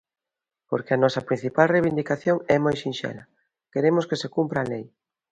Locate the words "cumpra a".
4.35-4.69